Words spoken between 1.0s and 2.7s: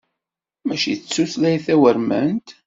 tutlayt tawurmant.